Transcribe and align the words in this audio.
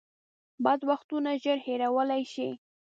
بد 0.63 0.79
وختونه 0.91 1.31
ژر 1.43 1.57
هېرولی 1.67 2.23
شئ. 2.33 2.49